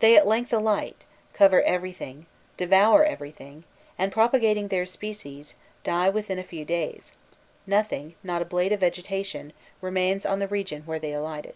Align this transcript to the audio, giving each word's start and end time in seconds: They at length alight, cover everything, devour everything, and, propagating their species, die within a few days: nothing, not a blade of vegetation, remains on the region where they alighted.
They 0.00 0.14
at 0.14 0.26
length 0.26 0.52
alight, 0.52 1.06
cover 1.32 1.62
everything, 1.62 2.26
devour 2.58 3.02
everything, 3.02 3.64
and, 3.98 4.12
propagating 4.12 4.68
their 4.68 4.84
species, 4.84 5.54
die 5.82 6.10
within 6.10 6.38
a 6.38 6.44
few 6.44 6.66
days: 6.66 7.14
nothing, 7.66 8.14
not 8.22 8.42
a 8.42 8.44
blade 8.44 8.72
of 8.72 8.80
vegetation, 8.80 9.54
remains 9.80 10.26
on 10.26 10.38
the 10.38 10.48
region 10.48 10.82
where 10.82 10.98
they 10.98 11.14
alighted. 11.14 11.54